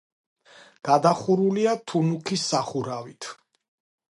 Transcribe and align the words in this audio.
გადახურულია 0.87 1.75
თუნუქის 1.93 2.47
სახურავით. 2.55 3.31